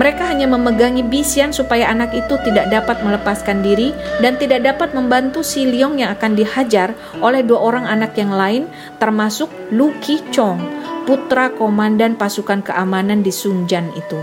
Mereka 0.00 0.24
hanya 0.24 0.48
memegangi 0.48 1.04
Bisian 1.04 1.52
supaya 1.52 1.92
anak 1.92 2.16
itu 2.16 2.40
tidak 2.40 2.72
dapat 2.72 3.04
melepaskan 3.04 3.60
diri 3.60 3.92
dan 4.24 4.40
tidak 4.40 4.64
dapat 4.64 4.96
membantu 4.96 5.44
si 5.44 5.68
Leong 5.68 6.00
yang 6.00 6.16
akan 6.16 6.40
dihajar 6.40 6.96
oleh 7.20 7.44
dua 7.44 7.60
orang 7.60 7.84
anak 7.84 8.16
yang 8.16 8.32
lain, 8.32 8.64
termasuk 8.96 9.52
Lu 9.68 9.92
Ki 10.00 10.24
Chong 10.32 10.83
putra 11.04 11.52
komandan 11.52 12.16
pasukan 12.16 12.64
keamanan 12.64 13.20
di 13.20 13.30
Sunjan 13.30 13.92
itu. 13.96 14.18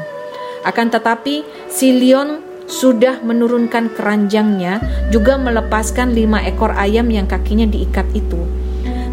Akan 0.62 0.94
tetapi, 0.94 1.42
si 1.70 1.94
Leon 1.94 2.42
sudah 2.70 3.22
menurunkan 3.26 3.94
keranjangnya, 3.94 4.82
juga 5.10 5.38
melepaskan 5.38 6.14
lima 6.14 6.42
ekor 6.46 6.74
ayam 6.78 7.10
yang 7.10 7.26
kakinya 7.26 7.66
diikat 7.66 8.06
itu. 8.14 8.38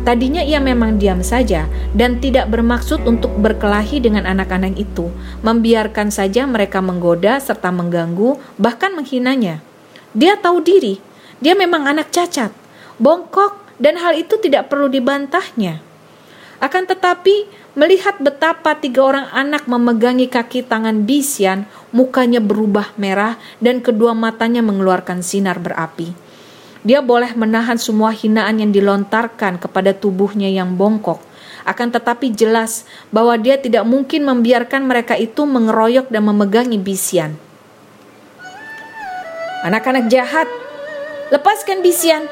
Tadinya 0.06 0.40
ia 0.40 0.56
memang 0.56 0.96
diam 0.96 1.20
saja 1.20 1.68
dan 1.92 2.16
tidak 2.16 2.48
bermaksud 2.48 3.04
untuk 3.04 3.28
berkelahi 3.44 4.00
dengan 4.00 4.24
anak-anak 4.24 4.80
itu, 4.80 5.12
membiarkan 5.44 6.08
saja 6.08 6.48
mereka 6.48 6.80
menggoda 6.80 7.36
serta 7.36 7.68
mengganggu, 7.68 8.40
bahkan 8.56 8.96
menghinanya. 8.96 9.60
Dia 10.16 10.40
tahu 10.40 10.64
diri, 10.64 10.96
dia 11.44 11.52
memang 11.52 11.84
anak 11.84 12.08
cacat, 12.08 12.54
bongkok, 12.96 13.60
dan 13.76 14.00
hal 14.00 14.16
itu 14.16 14.40
tidak 14.40 14.72
perlu 14.72 14.88
dibantahnya. 14.88 15.87
Akan 16.58 16.90
tetapi, 16.90 17.46
melihat 17.78 18.18
betapa 18.18 18.74
tiga 18.74 19.06
orang 19.06 19.30
anak 19.30 19.70
memegangi 19.70 20.26
kaki 20.26 20.66
tangan 20.66 21.06
Bisian, 21.06 21.70
mukanya 21.94 22.42
berubah 22.42 22.90
merah 22.98 23.38
dan 23.62 23.78
kedua 23.78 24.10
matanya 24.10 24.58
mengeluarkan 24.66 25.22
sinar 25.22 25.62
berapi. 25.62 26.10
Dia 26.82 26.98
boleh 26.98 27.34
menahan 27.38 27.78
semua 27.78 28.10
hinaan 28.10 28.58
yang 28.58 28.74
dilontarkan 28.74 29.62
kepada 29.62 29.94
tubuhnya 29.94 30.50
yang 30.50 30.74
bongkok, 30.74 31.22
akan 31.62 31.94
tetapi 31.94 32.34
jelas 32.34 32.86
bahwa 33.14 33.38
dia 33.38 33.54
tidak 33.58 33.86
mungkin 33.86 34.26
membiarkan 34.26 34.82
mereka 34.82 35.14
itu 35.14 35.46
mengeroyok 35.46 36.10
dan 36.10 36.26
memegangi 36.26 36.78
Bisian. 36.78 37.38
Anak-anak 39.62 40.06
jahat, 40.10 40.46
lepaskan 41.34 41.82
Bisian, 41.82 42.30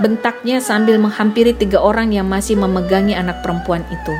bentaknya 0.00 0.58
sambil 0.58 0.96
menghampiri 0.96 1.52
tiga 1.52 1.78
orang 1.78 2.10
yang 2.10 2.26
masih 2.26 2.56
memegangi 2.56 3.12
anak 3.12 3.44
perempuan 3.44 3.84
itu. 3.92 4.16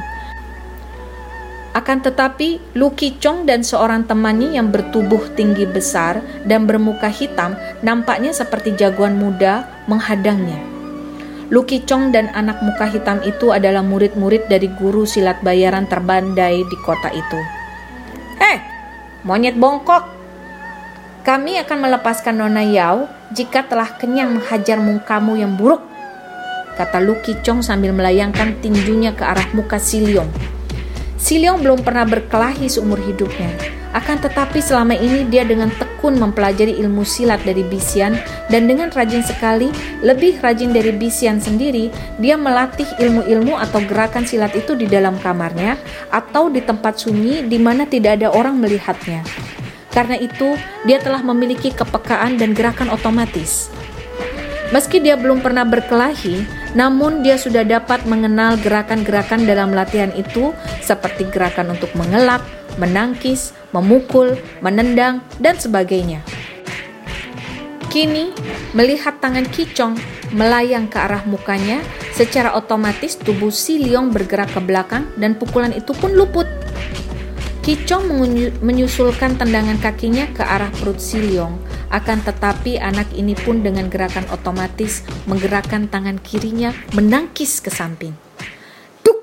Akan 1.70 2.02
tetapi, 2.02 2.58
Lu 2.74 2.90
Chong 2.94 3.46
dan 3.46 3.62
seorang 3.62 4.02
temannya 4.02 4.58
yang 4.58 4.74
bertubuh 4.74 5.22
tinggi 5.38 5.64
besar 5.70 6.18
dan 6.42 6.66
bermuka 6.66 7.06
hitam 7.06 7.54
nampaknya 7.80 8.34
seperti 8.34 8.74
jagoan 8.74 9.14
muda 9.16 9.70
menghadangnya. 9.86 10.58
Lu 11.50 11.62
Chong 11.62 12.10
dan 12.10 12.30
anak 12.34 12.58
muka 12.62 12.90
hitam 12.90 13.22
itu 13.22 13.54
adalah 13.54 13.86
murid-murid 13.86 14.50
dari 14.50 14.66
guru 14.82 15.06
silat 15.06 15.38
bayaran 15.46 15.86
terbandai 15.86 16.62
di 16.62 16.76
kota 16.82 17.10
itu. 17.14 17.40
Hei, 18.42 18.58
monyet 19.22 19.54
bongkok! 19.54 20.19
Kami 21.20 21.60
akan 21.60 21.84
melepaskan 21.84 22.40
Nona 22.40 22.64
Yao 22.64 23.04
jika 23.36 23.60
telah 23.68 23.92
kenyang 24.00 24.40
menghajar 24.40 24.80
mukamu 24.80 25.36
yang 25.36 25.52
buruk, 25.52 25.84
kata 26.80 26.96
Lu 26.96 27.12
Chong 27.44 27.60
sambil 27.60 27.92
melayangkan 27.92 28.56
tinjunya 28.64 29.12
ke 29.12 29.20
arah 29.20 29.44
muka 29.52 29.76
Siliong. 29.76 30.32
Siliong 31.20 31.60
belum 31.60 31.84
pernah 31.84 32.08
berkelahi 32.08 32.72
seumur 32.72 32.96
hidupnya. 33.04 33.52
Akan 33.92 34.16
tetapi 34.16 34.64
selama 34.64 34.96
ini 34.96 35.28
dia 35.28 35.44
dengan 35.44 35.68
tekun 35.76 36.16
mempelajari 36.16 36.80
ilmu 36.80 37.04
silat 37.04 37.44
dari 37.44 37.68
Bisian 37.68 38.16
dan 38.48 38.64
dengan 38.64 38.88
rajin 38.88 39.20
sekali, 39.20 39.68
lebih 40.00 40.40
rajin 40.40 40.72
dari 40.72 40.96
Bisian 40.96 41.36
sendiri, 41.36 41.92
dia 42.16 42.40
melatih 42.40 42.88
ilmu-ilmu 42.96 43.60
atau 43.60 43.84
gerakan 43.84 44.24
silat 44.24 44.56
itu 44.56 44.72
di 44.72 44.88
dalam 44.88 45.20
kamarnya 45.20 45.76
atau 46.08 46.48
di 46.48 46.64
tempat 46.64 46.96
sunyi 46.96 47.44
di 47.44 47.60
mana 47.60 47.84
tidak 47.84 48.24
ada 48.24 48.32
orang 48.32 48.56
melihatnya. 48.56 49.20
Karena 49.90 50.14
itu, 50.14 50.54
dia 50.86 51.02
telah 51.02 51.20
memiliki 51.22 51.74
kepekaan 51.74 52.38
dan 52.38 52.54
gerakan 52.54 52.90
otomatis. 52.94 53.70
Meski 54.70 55.02
dia 55.02 55.18
belum 55.18 55.42
pernah 55.42 55.66
berkelahi, 55.66 56.46
namun 56.78 57.26
dia 57.26 57.34
sudah 57.34 57.66
dapat 57.66 58.06
mengenal 58.06 58.54
gerakan-gerakan 58.62 59.42
dalam 59.42 59.74
latihan 59.74 60.14
itu 60.14 60.54
seperti 60.78 61.26
gerakan 61.26 61.74
untuk 61.74 61.90
mengelak, 61.98 62.38
menangkis, 62.78 63.50
memukul, 63.74 64.38
menendang, 64.62 65.26
dan 65.42 65.58
sebagainya. 65.58 66.22
Kini, 67.90 68.30
melihat 68.70 69.18
tangan 69.18 69.50
Kicong 69.50 69.98
melayang 70.30 70.86
ke 70.86 70.98
arah 70.98 71.26
mukanya, 71.26 71.82
secara 72.14 72.54
otomatis 72.54 73.18
tubuh 73.18 73.50
Si 73.50 73.82
Leong 73.82 74.14
bergerak 74.14 74.54
ke 74.54 74.60
belakang 74.62 75.10
dan 75.18 75.34
pukulan 75.34 75.74
itu 75.74 75.90
pun 75.94 76.14
luput. 76.14 76.46
Kicong 77.70 78.10
menyusulkan 78.66 79.38
tendangan 79.38 79.78
kakinya 79.78 80.26
ke 80.34 80.42
arah 80.42 80.74
perut 80.74 80.98
Si 80.98 81.22
Leong 81.22 81.54
akan 81.94 82.18
tetapi 82.26 82.82
anak 82.82 83.14
ini 83.14 83.38
pun 83.38 83.62
dengan 83.62 83.86
gerakan 83.86 84.26
otomatis 84.34 85.06
menggerakkan 85.30 85.86
tangan 85.86 86.18
kirinya 86.18 86.74
menangkis 86.98 87.62
ke 87.62 87.70
samping. 87.70 88.18
Duk! 89.06 89.22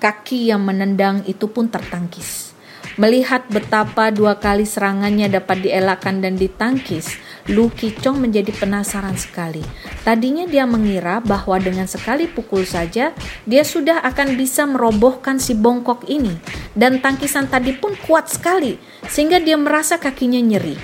Kaki 0.00 0.48
yang 0.48 0.64
menendang 0.64 1.20
itu 1.28 1.52
pun 1.52 1.68
tertangkis. 1.68 2.56
Melihat 2.96 3.44
betapa 3.52 4.08
dua 4.08 4.40
kali 4.40 4.64
serangannya 4.64 5.28
dapat 5.28 5.60
dielakkan 5.60 6.24
dan 6.24 6.40
ditangkis, 6.40 7.12
Lu 7.50 7.66
Kicong 7.74 8.22
menjadi 8.22 8.54
penasaran 8.54 9.18
sekali. 9.18 9.60
Tadinya 10.06 10.46
dia 10.46 10.70
mengira 10.70 11.18
bahwa 11.18 11.58
dengan 11.58 11.90
sekali 11.90 12.30
pukul 12.30 12.62
saja, 12.62 13.10
dia 13.42 13.62
sudah 13.66 14.06
akan 14.06 14.38
bisa 14.38 14.70
merobohkan 14.70 15.42
si 15.42 15.58
bongkok 15.58 16.06
ini. 16.06 16.38
Dan 16.78 17.02
tangkisan 17.02 17.50
tadi 17.50 17.74
pun 17.74 17.98
kuat 18.06 18.30
sekali, 18.30 18.78
sehingga 19.10 19.42
dia 19.42 19.58
merasa 19.58 19.98
kakinya 19.98 20.38
nyeri. 20.38 20.78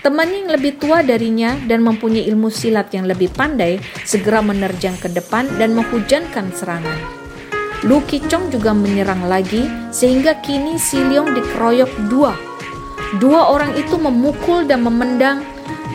Temannya 0.00 0.48
yang 0.48 0.52
lebih 0.56 0.80
tua 0.80 1.04
darinya 1.04 1.60
dan 1.68 1.84
mempunyai 1.84 2.24
ilmu 2.24 2.48
silat 2.48 2.88
yang 2.96 3.04
lebih 3.04 3.28
pandai 3.36 3.76
segera 4.08 4.40
menerjang 4.40 4.96
ke 4.96 5.12
depan 5.12 5.44
dan 5.60 5.76
menghujankan 5.76 6.48
serangan. 6.56 6.96
Lu 7.84 8.00
Kicong 8.08 8.48
juga 8.48 8.72
menyerang 8.72 9.28
lagi 9.28 9.68
sehingga 9.92 10.40
kini 10.40 10.80
Si 10.80 10.96
Leong 10.96 11.36
dikeroyok 11.36 11.92
dua. 12.08 12.49
Dua 13.18 13.50
orang 13.50 13.74
itu 13.74 13.98
memukul 13.98 14.68
dan 14.68 14.86
memendang 14.86 15.42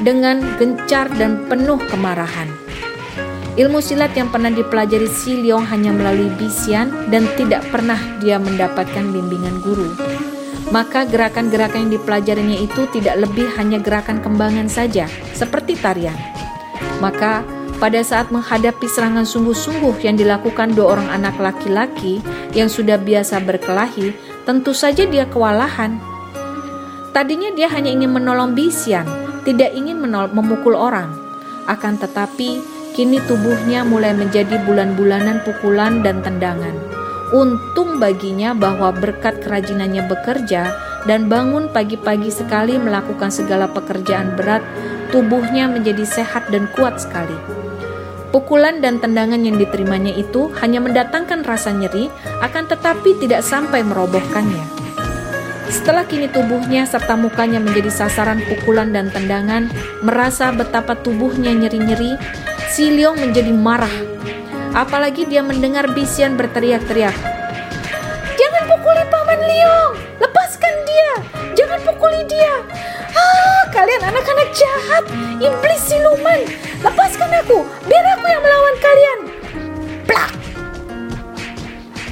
dengan 0.04 0.44
gencar 0.60 1.08
dan 1.16 1.48
penuh 1.48 1.80
kemarahan. 1.88 2.52
Ilmu 3.56 3.80
silat 3.80 4.12
yang 4.20 4.28
pernah 4.28 4.52
dipelajari 4.52 5.08
Si 5.08 5.40
Leong 5.40 5.64
hanya 5.72 5.96
melalui 5.96 6.28
bisian 6.36 6.92
dan 7.08 7.24
tidak 7.40 7.64
pernah 7.72 7.96
dia 8.20 8.36
mendapatkan 8.36 9.16
bimbingan 9.16 9.64
guru 9.64 9.88
maka 10.74 11.06
gerakan-gerakan 11.06 11.90
yang 11.90 11.94
dipelajarinya 12.02 12.58
itu 12.58 12.90
tidak 12.90 13.22
lebih 13.22 13.46
hanya 13.58 13.78
gerakan 13.78 14.18
kembangan 14.22 14.66
saja, 14.66 15.06
seperti 15.38 15.78
tarian. 15.78 16.18
Maka, 17.04 17.46
pada 17.78 18.02
saat 18.02 18.32
menghadapi 18.32 18.88
serangan 18.88 19.28
sungguh-sungguh 19.28 20.00
yang 20.02 20.16
dilakukan 20.16 20.74
dua 20.74 20.98
orang 20.98 21.10
anak 21.12 21.36
laki-laki 21.38 22.24
yang 22.56 22.72
sudah 22.72 22.98
biasa 22.98 23.44
berkelahi, 23.44 24.16
tentu 24.48 24.72
saja 24.72 25.06
dia 25.06 25.28
kewalahan. 25.30 26.00
Tadinya 27.16 27.48
dia 27.56 27.72
hanya 27.72 27.96
ingin 27.96 28.12
menolong 28.12 28.60
Bisian, 28.60 29.08
tidak 29.48 29.72
ingin 29.72 30.04
memukul 30.04 30.76
orang. 30.76 31.16
Akan 31.64 31.96
tetapi, 31.96 32.60
kini 32.92 33.24
tubuhnya 33.24 33.88
mulai 33.88 34.12
menjadi 34.12 34.60
bulan-bulanan 34.68 35.40
pukulan 35.48 36.04
dan 36.04 36.20
tendangan. 36.20 36.76
Untung 37.32 38.04
baginya 38.04 38.52
bahwa 38.52 38.92
berkat 38.92 39.40
kerajinannya 39.40 40.12
bekerja 40.12 40.76
dan 41.08 41.32
bangun 41.32 41.72
pagi-pagi 41.72 42.28
sekali 42.28 42.76
melakukan 42.76 43.32
segala 43.32 43.72
pekerjaan 43.72 44.36
berat, 44.36 44.68
tubuhnya 45.16 45.72
menjadi 45.72 46.04
sehat 46.04 46.52
dan 46.52 46.68
kuat 46.76 47.00
sekali. 47.00 47.40
Pukulan 48.36 48.84
dan 48.84 49.00
tendangan 49.00 49.40
yang 49.40 49.56
diterimanya 49.56 50.12
itu 50.12 50.52
hanya 50.60 50.84
mendatangkan 50.84 51.48
rasa 51.48 51.72
nyeri, 51.72 52.12
akan 52.44 52.68
tetapi 52.68 53.24
tidak 53.24 53.40
sampai 53.40 53.88
merobohkannya. 53.88 54.75
Setelah 55.70 56.06
kini 56.06 56.30
tubuhnya 56.30 56.86
serta 56.86 57.14
mukanya 57.18 57.62
menjadi 57.62 57.90
sasaran 57.94 58.42
pukulan 58.46 58.94
dan 58.94 59.10
tendangan, 59.10 59.70
merasa 60.06 60.54
betapa 60.54 60.98
tubuhnya 60.98 61.54
nyeri-nyeri, 61.54 62.18
Si 62.66 62.92
Leong 62.92 63.22
menjadi 63.22 63.56
marah 63.56 64.16
Apalagi 64.76 65.24
dia 65.24 65.40
mendengar 65.40 65.88
Bisian 65.96 66.36
berteriak-teriak. 66.36 67.16
Jangan 68.36 68.64
pukuli 68.68 69.04
Paman 69.08 69.40
Liong! 69.40 69.94
Lepaskan 70.20 70.76
dia! 70.84 71.12
Jangan 71.56 71.80
pukuli 71.80 72.28
dia! 72.28 72.60
Ah, 73.16 73.64
kalian 73.72 74.04
anak-anak 74.04 74.52
jahat! 74.52 75.04
Iblis 75.40 75.80
siluman! 75.80 76.44
Lepaskan 76.84 77.32
aku! 77.40 77.64
Biar 77.88 78.20
aku 78.20 78.26
yang 78.28 78.44
melawan 78.44 78.76
kalian! 78.84 79.20
Plak! 80.04 80.32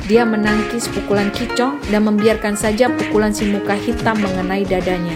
Dia 0.04 0.28
menangkis 0.28 0.92
pukulan 0.92 1.32
Kicong 1.32 1.80
dan 1.88 2.04
membiarkan 2.04 2.60
saja 2.60 2.92
pukulan 2.92 3.32
si 3.32 3.48
muka 3.48 3.72
hitam 3.72 4.20
mengenai 4.20 4.68
dadanya. 4.68 5.16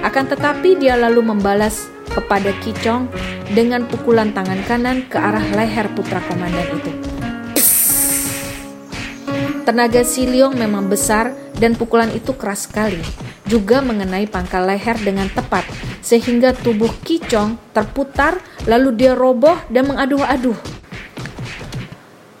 Akan 0.00 0.24
tetapi 0.24 0.80
dia 0.80 0.96
lalu 0.96 1.20
membalas 1.20 1.92
kepada 2.08 2.48
Kicong 2.64 3.12
dengan 3.52 3.84
pukulan 3.84 4.32
tangan 4.32 4.64
kanan 4.64 5.04
ke 5.04 5.20
arah 5.20 5.44
leher 5.52 5.92
putra 5.92 6.24
komandan 6.24 6.64
itu. 6.80 6.92
Tenaga 9.68 10.00
Siliong 10.00 10.56
memang 10.56 10.88
besar 10.88 11.36
dan 11.60 11.76
pukulan 11.76 12.08
itu 12.14 12.32
keras 12.38 12.64
sekali, 12.70 13.02
juga 13.44 13.84
mengenai 13.84 14.24
pangkal 14.30 14.64
leher 14.64 14.96
dengan 15.02 15.28
tepat, 15.28 15.68
sehingga 16.00 16.56
tubuh 16.56 16.88
Kicong 17.04 17.74
terputar 17.76 18.40
lalu 18.64 18.96
dia 18.96 19.12
roboh 19.12 19.60
dan 19.68 19.92
mengaduh-aduh. 19.92 20.85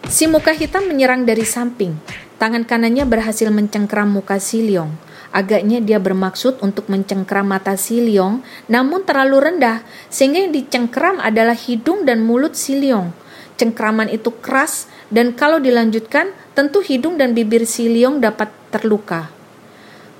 Si 0.06 0.30
muka 0.30 0.54
hitam 0.54 0.86
menyerang 0.86 1.26
dari 1.26 1.42
samping. 1.42 1.98
Tangan 2.38 2.62
kanannya 2.62 3.02
berhasil 3.10 3.50
mencengkeram 3.50 4.06
muka 4.06 4.38
Siliong. 4.38 4.94
Agaknya 5.34 5.82
dia 5.82 5.98
bermaksud 5.98 6.62
untuk 6.62 6.86
mencengkram 6.86 7.50
mata 7.50 7.74
si 7.74 7.98
Leong, 7.98 8.40
namun 8.70 9.02
terlalu 9.02 9.50
rendah, 9.50 9.82
sehingga 10.06 10.46
yang 10.46 10.54
dicengkram 10.54 11.18
adalah 11.18 11.58
hidung 11.58 12.06
dan 12.06 12.22
mulut 12.22 12.54
si 12.54 12.78
Leong. 12.78 13.10
Cengkraman 13.58 14.06
itu 14.06 14.30
keras, 14.30 14.86
dan 15.10 15.34
kalau 15.34 15.58
dilanjutkan, 15.58 16.30
tentu 16.54 16.80
hidung 16.86 17.18
dan 17.18 17.34
bibir 17.34 17.66
si 17.66 17.90
Leong 17.90 18.22
dapat 18.22 18.48
terluka. 18.70 19.28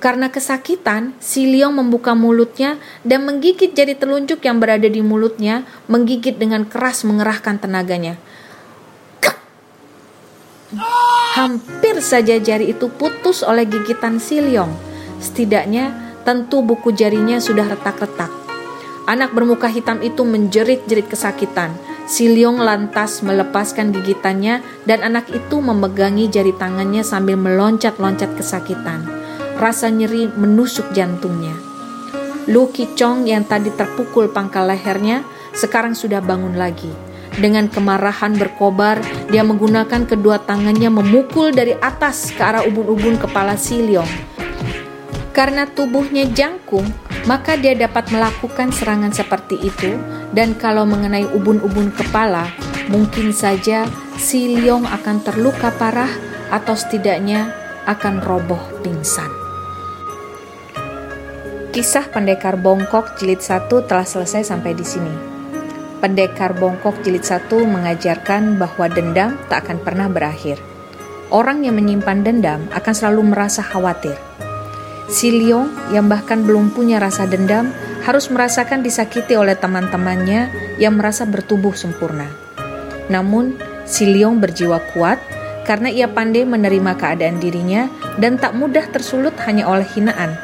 Karena 0.03 0.29
kesakitan, 0.29 1.15
si 1.23 1.49
Leong 1.49 1.79
membuka 1.79 2.13
mulutnya 2.13 2.77
dan 3.07 3.25
menggigit 3.25 3.73
jari 3.73 3.95
telunjuk 3.97 4.43
yang 4.45 4.59
berada 4.59 4.91
di 4.91 5.01
mulutnya, 5.01 5.63
menggigit 5.89 6.37
dengan 6.37 6.67
keras 6.69 7.07
mengerahkan 7.07 7.63
tenaganya. 7.63 8.21
Hampir 11.37 12.03
saja 12.03 12.43
jari 12.43 12.75
itu 12.75 12.91
putus 12.91 13.47
oleh 13.47 13.69
gigitan 13.69 14.19
si 14.19 14.43
Leong. 14.43 14.73
Setidaknya 15.23 15.95
tentu 16.27 16.67
buku 16.67 16.91
jarinya 16.91 17.39
sudah 17.39 17.71
retak-retak. 17.71 18.33
Anak 19.07 19.31
bermuka 19.31 19.71
hitam 19.71 20.03
itu 20.03 20.27
menjerit-jerit 20.27 21.07
kesakitan. 21.07 21.71
Si 22.11 22.27
Leong 22.27 22.59
lantas 22.59 23.23
melepaskan 23.23 23.95
gigitannya 23.95 24.63
dan 24.83 25.07
anak 25.07 25.31
itu 25.31 25.63
memegangi 25.63 26.27
jari 26.27 26.51
tangannya 26.59 27.07
sambil 27.07 27.39
meloncat-loncat 27.39 28.35
kesakitan. 28.35 29.07
Rasa 29.63 29.87
nyeri 29.91 30.27
menusuk 30.27 30.91
jantungnya. 30.91 31.55
Lu 32.51 32.71
Kicong 32.71 33.27
yang 33.27 33.47
tadi 33.47 33.71
terpukul 33.71 34.31
pangkal 34.31 34.71
lehernya 34.71 35.23
sekarang 35.55 35.95
sudah 35.95 36.19
bangun 36.23 36.59
lagi. 36.59 37.06
Dengan 37.37 37.69
kemarahan 37.69 38.33
berkobar, 38.41 38.97
dia 39.29 39.45
menggunakan 39.45 40.09
kedua 40.09 40.41
tangannya 40.41 40.89
memukul 40.89 41.53
dari 41.53 41.77
atas 41.77 42.33
ke 42.33 42.41
arah 42.41 42.65
ubun-ubun 42.65 43.21
kepala 43.21 43.61
Si 43.61 43.77
Leong. 43.77 44.09
Karena 45.37 45.69
tubuhnya 45.69 46.25
jangkung, 46.33 46.89
maka 47.29 47.61
dia 47.61 47.77
dapat 47.77 48.09
melakukan 48.09 48.73
serangan 48.73 49.13
seperti 49.13 49.61
itu 49.61 50.01
dan 50.33 50.57
kalau 50.57 50.89
mengenai 50.89 51.29
ubun-ubun 51.29 51.93
kepala, 51.93 52.49
mungkin 52.89 53.37
saja 53.37 53.85
Si 54.17 54.57
Leong 54.57 54.89
akan 54.89 55.21
terluka 55.21 55.69
parah 55.77 56.09
atau 56.49 56.73
setidaknya 56.73 57.53
akan 57.85 58.25
roboh 58.25 58.65
pingsan. 58.81 59.29
Kisah 61.77 62.09
Pendekar 62.09 62.57
Bongkok 62.57 63.21
jilid 63.21 63.45
1 63.45 63.69
telah 63.69 64.09
selesai 64.09 64.49
sampai 64.49 64.73
di 64.73 64.89
sini. 64.89 65.36
Pendekar 65.97 66.53
Bongkok 66.53 67.01
Jilid 67.01 67.25
1 67.25 67.49
mengajarkan 67.49 68.61
bahwa 68.61 68.85
dendam 68.93 69.41
tak 69.49 69.65
akan 69.65 69.81
pernah 69.81 70.13
berakhir. 70.13 70.61
Orang 71.33 71.65
yang 71.65 71.81
menyimpan 71.81 72.21
dendam 72.21 72.69
akan 72.71 72.95
selalu 72.95 73.33
merasa 73.33 73.65
khawatir. 73.65 74.15
Si 75.09 75.33
Leong 75.33 75.97
yang 75.97 76.07
bahkan 76.07 76.45
belum 76.45 76.77
punya 76.77 77.01
rasa 77.01 77.25
dendam 77.25 77.73
harus 78.05 78.29
merasakan 78.29 78.85
disakiti 78.85 79.35
oleh 79.35 79.57
teman-temannya 79.57 80.53
yang 80.77 81.01
merasa 81.01 81.25
bertubuh 81.25 81.73
sempurna. 81.73 82.29
Namun, 83.09 83.57
si 83.89 84.05
Leong 84.05 84.37
berjiwa 84.37 84.79
kuat 84.93 85.19
karena 85.65 85.91
ia 85.91 86.07
pandai 86.07 86.45
menerima 86.47 86.93
keadaan 86.95 87.41
dirinya 87.41 87.89
dan 88.21 88.37
tak 88.37 88.55
mudah 88.55 88.87
tersulut 88.93 89.35
hanya 89.49 89.67
oleh 89.67 89.87
hinaan. 89.97 90.37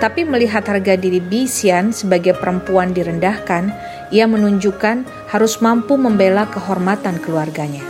Tapi 0.00 0.24
melihat 0.24 0.64
harga 0.64 0.96
diri 0.96 1.20
Bisian 1.20 1.92
sebagai 1.92 2.32
perempuan 2.32 2.96
direndahkan, 2.96 3.68
ia 4.10 4.26
menunjukkan 4.30 5.30
harus 5.30 5.58
mampu 5.62 5.98
membela 5.98 6.46
kehormatan 6.50 7.18
keluarganya. 7.22 7.82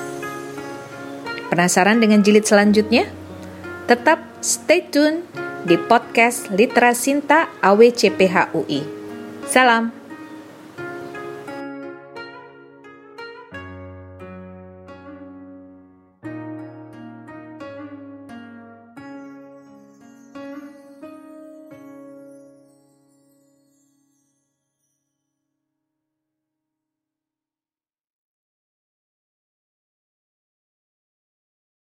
Penasaran 1.50 1.98
dengan 1.98 2.22
jilid 2.22 2.46
selanjutnya? 2.46 3.10
Tetap 3.90 4.22
stay 4.38 4.86
tune 4.86 5.26
di 5.66 5.76
podcast 5.76 6.48
Literasinta 6.54 7.50
AWCPHUI. 7.60 8.80
Salam. 9.50 9.99